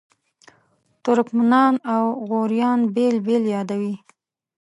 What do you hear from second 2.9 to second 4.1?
بېل بېل یادوي.